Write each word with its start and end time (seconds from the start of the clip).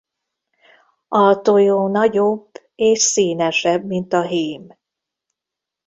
A 1.07 1.41
tojó 1.41 1.87
nagyobb 1.87 2.51
és 2.75 3.01
színesebb 3.01 3.85
mint 3.85 4.13
a 4.13 4.21
hím. 4.21 4.73